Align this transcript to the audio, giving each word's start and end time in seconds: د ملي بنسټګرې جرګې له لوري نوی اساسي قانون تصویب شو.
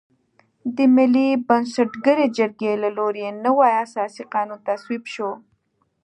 د 0.75 0.77
ملي 0.95 1.29
بنسټګرې 1.47 2.27
جرګې 2.37 2.73
له 2.83 2.89
لوري 2.97 3.25
نوی 3.45 3.71
اساسي 3.85 4.23
قانون 4.33 4.59
تصویب 4.67 5.03
شو. 5.13 5.29